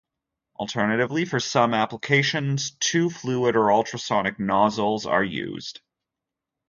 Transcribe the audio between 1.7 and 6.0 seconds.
applications two-fluid or ultrasonic nozzles are used.